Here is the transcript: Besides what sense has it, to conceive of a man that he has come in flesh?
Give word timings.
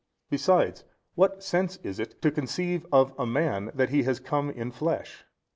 Besides 0.31 0.83
what 1.13 1.43
sense 1.43 1.77
has 1.83 1.99
it, 1.99 2.19
to 2.23 2.31
conceive 2.31 2.87
of 2.91 3.13
a 3.19 3.27
man 3.27 3.69
that 3.75 3.89
he 3.89 4.01
has 4.01 4.19
come 4.19 4.49
in 4.49 4.71
flesh? 4.71 5.25